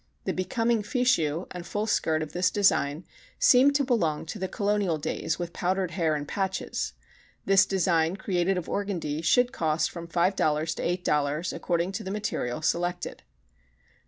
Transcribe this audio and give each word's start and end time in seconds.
The 0.23 0.33
becoming 0.33 0.81
fichu 0.81 1.45
and 1.51 1.63
full 1.63 1.85
skirt 1.85 2.23
of 2.23 2.33
this 2.33 2.49
design 2.49 3.05
seem 3.37 3.71
to 3.73 3.83
belong 3.83 4.25
to 4.25 4.39
the 4.39 4.47
Colonial 4.47 4.97
days 4.97 5.37
with 5.37 5.53
powdered 5.53 5.91
hair 5.91 6.15
and 6.15 6.27
patches. 6.27 6.93
This 7.45 7.67
design, 7.67 8.15
created 8.15 8.57
of 8.57 8.67
organdy, 8.67 9.21
should 9.21 9.51
cost 9.53 9.91
from 9.91 10.07
$5.00 10.07 10.75
to 10.77 11.03
$8.00 11.11 11.53
according 11.53 11.91
to 11.91 12.03
the 12.03 12.09
material 12.09 12.63
selected. 12.63 13.17
No. 13.19 13.23